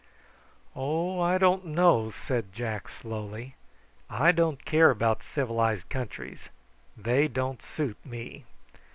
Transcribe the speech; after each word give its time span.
"Oh, 0.75 1.19
I 1.21 1.37
don't 1.37 1.63
know!" 1.63 2.09
said 2.09 2.51
Jack 2.53 2.89
slowly. 2.89 3.53
"I 4.09 4.31
don't 4.31 4.65
care 4.65 4.89
about 4.89 5.21
civilised 5.21 5.89
countries: 5.89 6.49
they 6.97 7.27
don't 7.27 7.61
suit 7.61 8.03
me. 8.03 8.45